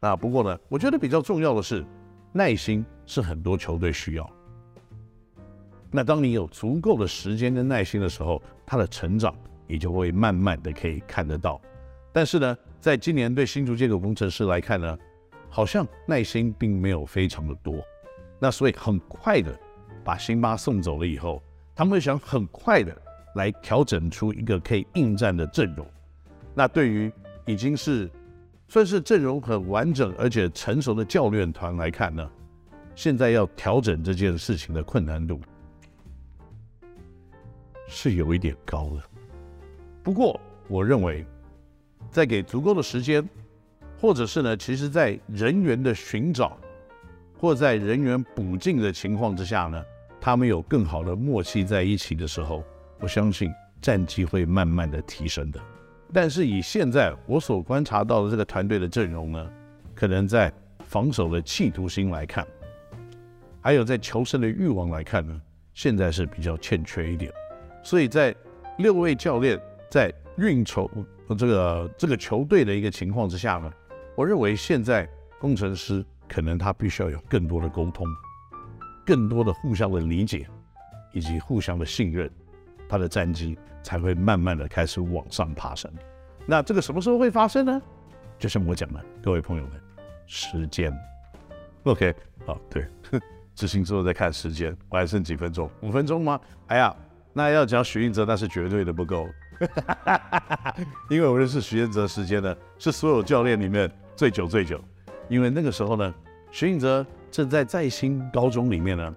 [0.00, 1.84] 那不过呢，我觉得比较重要的是，
[2.32, 4.30] 耐心是很多球队需要。
[5.90, 9.34] 那当你有足够的时间跟耐心的时候，他的成长
[9.66, 11.60] 你就会慢慢的可以看得到。
[12.12, 14.98] 但是呢，在今年对新竹这个工程师来看呢，
[15.48, 17.74] 好像耐心并没有非常的多。
[18.38, 19.58] 那所以很快的
[20.04, 21.42] 把辛巴送走了以后，
[21.74, 22.96] 他们想很快的
[23.34, 25.84] 来调整出一个可以应战的阵容。
[26.54, 27.10] 那对于
[27.46, 28.10] 已经是
[28.68, 32.30] 算是阵容很完整而且成熟的教练团来看呢，
[32.94, 35.40] 现在要调整这件事情的困难度。
[37.86, 39.02] 是有一点高的，
[40.02, 41.24] 不过我认为，
[42.10, 43.26] 在给足够的时间，
[43.98, 46.58] 或者是呢，其实在人员的寻找，
[47.38, 49.82] 或在人员补进的情况之下呢，
[50.20, 52.62] 他们有更好的默契在一起的时候，
[53.00, 55.58] 我相信战绩会慢慢的提升的。
[56.12, 59.50] 但是以现在我所观察到的这个团队的阵容呢，
[59.94, 60.52] 可能在
[60.84, 62.46] 防守的企图心来看，
[63.60, 65.38] 还有在求胜的欲望来看呢，
[65.74, 67.30] 现在是比较欠缺一点。
[67.82, 68.34] 所以在
[68.78, 70.90] 六位教练在运筹
[71.36, 73.70] 这个这个球队的一个情况之下呢，
[74.16, 78.06] 我认为现在工程师可能他必须要有更多的沟通，
[79.04, 80.46] 更多的互相的理解，
[81.12, 82.30] 以及互相的信任，
[82.88, 85.90] 他的战绩才会慢慢的开始往上爬升。
[86.46, 87.82] 那这个什么时候会发生呢？
[88.38, 89.72] 就像我讲的，各位朋友们，
[90.26, 90.92] 时间。
[91.84, 92.14] OK，
[92.46, 92.86] 好，对，
[93.54, 95.70] 执行之后再看时间，我还剩几分钟？
[95.82, 96.40] 五分钟吗？
[96.68, 96.94] 哎呀。
[97.34, 99.28] 那要讲许晋哲，那是绝对的不够，
[101.08, 104.82] 因为我认识许晋哲时间呢，是所有教练里面最久最久。
[105.28, 106.12] 因为那个时候呢，
[106.50, 109.14] 许晋哲正在在新高中里面呢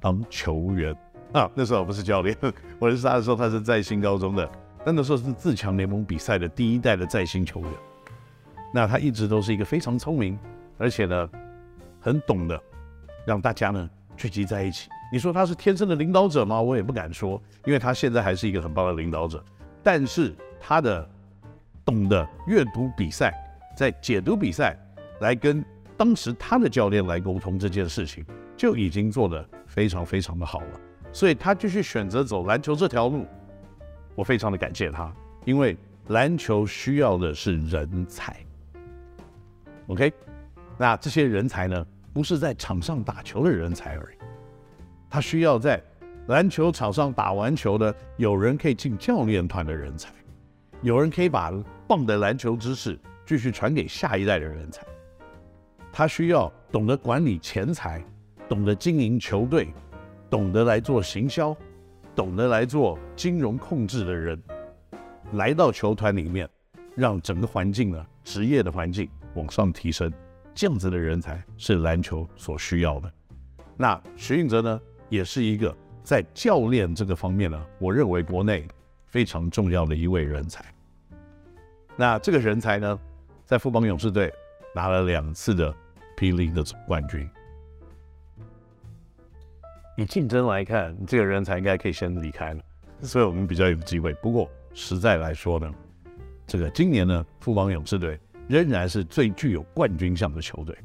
[0.00, 0.96] 当球员
[1.38, 2.36] 啊，那时候我不是教练，
[2.78, 4.48] 我认识他的时候他是在新高中的，
[4.84, 7.70] 但那时候是自强联盟比赛的第一代的在新球员。
[8.72, 10.38] 那他一直都是一个非常聪明，
[10.78, 11.28] 而且呢
[12.00, 12.60] 很懂得
[13.26, 14.88] 让大家呢聚集在一起。
[15.12, 16.60] 你说他是天生的领导者吗？
[16.60, 19.44] 我也不敢说，因为他现在还是一个很棒的领导者。
[19.82, 21.08] 但是他的
[21.84, 23.34] 懂得阅读比赛，
[23.76, 24.78] 在解读比赛，
[25.20, 25.64] 来跟
[25.96, 28.24] 当时他的教练来沟通这件事情，
[28.56, 30.80] 就已经做得非常非常的好了。
[31.14, 33.24] 所以他继续选择走篮球这条路，
[34.16, 35.14] 我非常的感谢他，
[35.44, 35.76] 因为
[36.08, 38.36] 篮球需要的是人才。
[39.86, 40.12] OK，
[40.76, 44.16] 那这些人才呢，不是在场上打球的人才而已。
[45.08, 45.80] 他需要在
[46.26, 50.12] 篮球场上打完球的，有人可以进教练团的人才，
[50.82, 51.52] 有人可以把
[51.86, 54.82] 棒的篮球知识继续传给下一代的人才。
[55.92, 58.04] 他需要懂得管理钱财，
[58.48, 59.72] 懂得经营球队，
[60.34, 61.56] 懂得来做行销，
[62.12, 64.36] 懂得来做金融控制的人，
[65.34, 66.50] 来到球团里面，
[66.96, 70.12] 让整个环境呢，职业的环境往上提升。
[70.52, 73.12] 这样子的人才是篮球所需要的。
[73.76, 74.80] 那许晋哲呢？
[75.08, 75.72] 也是一个
[76.02, 78.66] 在教练这个方面呢，我认为国内
[79.06, 80.64] 非常重要的一位人才。
[81.94, 82.98] 那这个人才呢，
[83.44, 84.32] 在富邦勇士队
[84.74, 85.72] 拿了两次的
[86.16, 87.30] PL 的总冠军。
[89.96, 92.60] 以竞争来看，这个人才应该可以先离开了，
[93.00, 94.12] 所以我们比较有机会。
[94.14, 95.72] 不过实在来说呢，
[96.46, 98.18] 这个今年呢，富邦勇士队
[98.48, 100.76] 仍然是最具有冠军相的球队。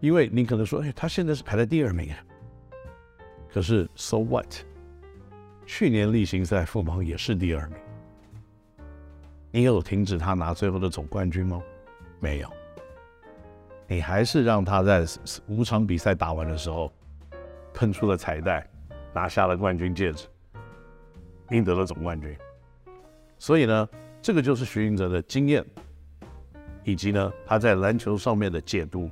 [0.00, 2.18] 因为你可能说，哎，他现在是排在第二名啊。
[3.50, 4.52] 可是，so what？
[5.64, 7.78] 去年例行赛富邦也是第二名，
[9.52, 11.62] 你有停止他拿最后的总冠军吗？
[12.20, 12.50] 没有，
[13.86, 15.06] 你还是让他在
[15.46, 16.92] 五场比赛打完的时候
[17.74, 18.66] 喷出了彩带，
[19.12, 20.26] 拿下了冠军戒指，
[21.50, 22.34] 赢得了总冠军。
[23.38, 23.88] 所以呢，
[24.22, 25.62] 这个就是许晋哲的经验，
[26.84, 29.10] 以及呢他在篮球上面的解读，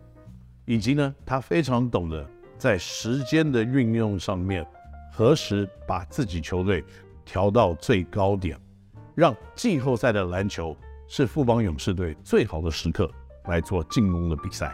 [0.65, 2.27] 以及呢他非常懂得。
[2.57, 4.65] 在时间的运用上面，
[5.13, 6.85] 何时把自己球队
[7.25, 8.57] 调到最高点，
[9.17, 10.77] 让季后赛的篮球
[11.09, 13.11] 是富邦勇士队最好的时刻
[13.47, 14.73] 来做进攻的比赛。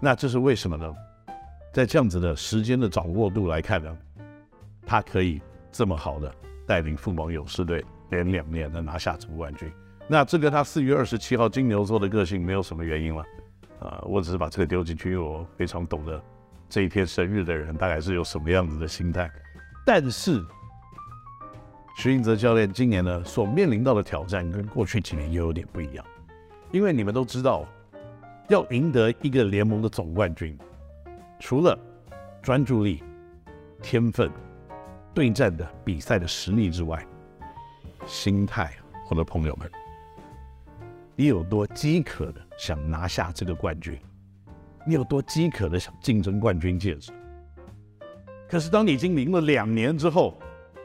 [0.00, 0.90] 那这是为什么呢？
[1.72, 3.96] 在这样子的时间的掌握度来看呢，
[4.84, 5.40] 他可以
[5.70, 6.34] 这么好的
[6.66, 9.70] 带领凤凰勇士队连两年的拿下总冠军。
[10.08, 13.24] 那这个他四月二十七号金牛座的个性没有什么原因了，
[13.78, 16.20] 啊，我只是把这个丢进去，因为我非常懂得。
[16.68, 19.30] 这一天生日的人大概是有什么样子的心态？
[19.86, 20.44] 但是
[21.96, 26.04] 徐英泽教练今年呢，所面临到的挑战跟过去几年又有点不一样，
[26.72, 27.64] 因为你们都知道，
[28.48, 30.58] 要赢得一个联盟的总冠军，
[31.40, 31.76] 除了
[32.42, 33.02] 专注力、
[33.82, 34.30] 天分、
[35.14, 37.04] 对战的比赛的实力之外，
[38.06, 38.70] 心态，
[39.08, 39.68] 我的朋友们，
[41.16, 43.98] 你有多饥渴的想拿下这个冠军？
[44.86, 47.10] 你有多饥渴的想竞争冠军戒指？
[48.46, 50.38] 可是当你已经赢了两年之后，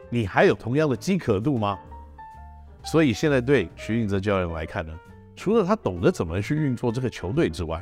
[0.10, 1.78] 你还有同样的饥渴度吗？
[2.82, 4.98] 所以现在对徐静泽教练来看呢，
[5.36, 7.82] 除了他懂得怎么去运作这个球队之外，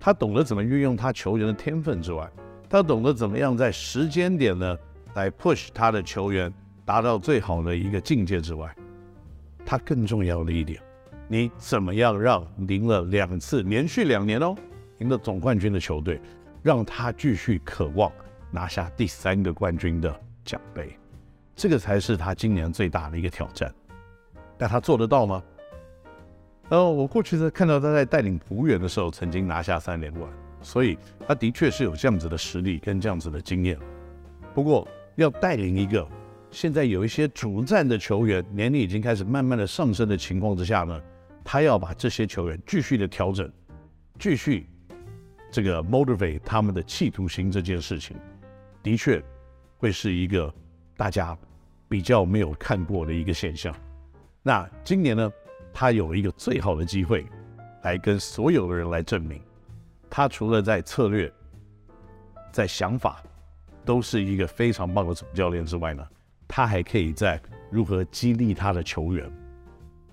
[0.00, 2.30] 他懂得怎么运用他球员的天分之外，
[2.68, 4.76] 他懂得怎么样在时间点呢
[5.14, 6.52] 来 push 他的球员
[6.84, 8.74] 达到最好的一个境界之外，
[9.66, 10.80] 他更重要的一点，
[11.26, 14.54] 你怎么样让赢了两次连续两年哦，
[14.98, 16.20] 赢了总冠军的球队，
[16.62, 18.10] 让他继续渴望
[18.50, 20.96] 拿下第三个冠军的奖杯，
[21.54, 23.74] 这个才是他今年最大的一个挑战。
[24.56, 25.42] 但他做得到吗？
[26.70, 30.30] 呃，我过去在看到他在带领璞园的时候，曾经拿下三连冠，
[30.60, 33.78] 所以他的确是有这样子的实力跟这样子的经验。
[34.54, 34.86] 不过，
[35.16, 36.06] 要带领一个
[36.50, 41.00] 现在有一些主战的球员，年龄已经开始慢慢的上升的情况之下呢，
[41.42, 43.50] 他要把这些球员继续的调整，
[44.18, 44.66] 继续。
[45.50, 48.14] 这个 motivate 他们的企图心这件事情，
[48.82, 49.22] 的确
[49.78, 50.52] 会是一个
[50.94, 51.34] 大家
[51.88, 53.74] 比较没有看过的一个现象。
[54.42, 55.32] 那今年呢，
[55.80, 57.24] 他有一个最好的机会，
[57.82, 59.40] 来跟所有的人来证明，
[60.10, 61.32] 他除了在策略、
[62.50, 63.22] 在想法
[63.84, 66.04] 都是一个非常棒的总教练之外呢，
[66.48, 67.40] 他还可以在
[67.70, 69.30] 如何激励他的球员，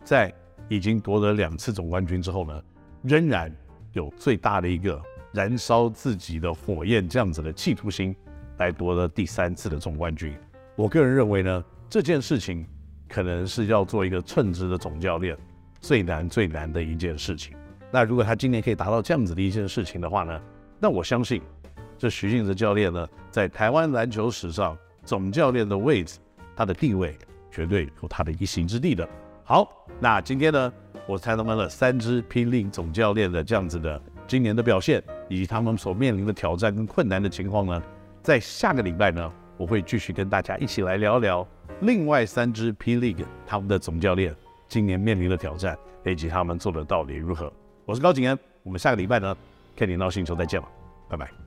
[0.03, 0.31] 在
[0.69, 2.63] 已经夺得两次总冠军之后呢，
[3.01, 3.51] 仍然
[3.93, 5.01] 有最大的一个。
[5.33, 8.15] 燃烧自己的火焰，这样子的企图心，
[8.59, 10.33] 来夺得第三次的总冠军。
[10.77, 12.65] 我个人认为呢，这件事情
[13.09, 15.35] 可能是要做一个称职的总教练
[15.85, 17.55] 最难最难的一件事情。
[17.91, 20.41] 那如果他今年可以达到这样子的一件事情的话呢，
[20.79, 21.39] 那我相信
[21.95, 26.17] 这徐静泽教练呢，在台湾篮球史上总教练的位置，
[26.55, 27.15] 他的地位
[27.51, 29.07] 绝对有他的一席之地的。
[29.43, 30.73] 好，那今天呢，
[31.07, 34.01] 我采访了三支霹雳总教练的这样子的。
[34.25, 37.83] 今年的表现以及他们所面临的挑战跟困难的情况呢，
[38.23, 41.47] 在下个礼拜呢，我会继续跟大家一起来聊聊
[41.81, 44.35] 另外三支 P League 他们的总教练
[44.67, 47.51] 今年面临的挑战以及他们做的到底如何。
[47.85, 49.35] 我是高景安，我们下个礼拜呢，
[49.75, 50.67] 看你闹星球再见了，
[51.09, 51.44] 拜拜。